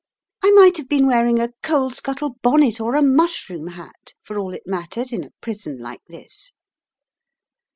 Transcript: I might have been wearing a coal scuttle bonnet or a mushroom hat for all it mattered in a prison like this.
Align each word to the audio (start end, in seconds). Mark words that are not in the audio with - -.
I 0.43 0.49
might 0.49 0.77
have 0.77 0.89
been 0.89 1.05
wearing 1.05 1.37
a 1.39 1.51
coal 1.61 1.91
scuttle 1.91 2.31
bonnet 2.41 2.81
or 2.81 2.95
a 2.95 3.03
mushroom 3.03 3.67
hat 3.67 4.15
for 4.23 4.39
all 4.39 4.51
it 4.51 4.63
mattered 4.65 5.11
in 5.13 5.23
a 5.23 5.29
prison 5.41 5.77
like 5.77 6.01
this. 6.07 6.51